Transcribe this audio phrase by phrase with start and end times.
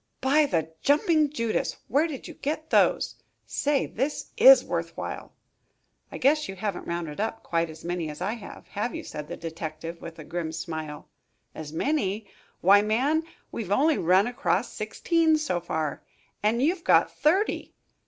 [0.19, 1.77] "By the jumping Judas!
[1.87, 3.13] Where did you get those?
[3.45, 5.31] Say, this is worth while."
[6.11, 9.27] "I guess you haven't rounded up quite as many as I have, have you?" said
[9.27, 11.07] the detective, with a grim smile.
[11.53, 12.25] "As many?
[12.61, 16.01] Why, man, we've only run across sixteen so far,
[16.41, 17.75] and you've got thirty.